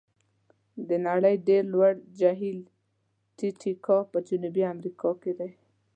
[0.87, 2.59] د نړۍ ډېر لوړ جهیل
[3.37, 5.51] تي تي کاکا په جنوب امریکا کې دی.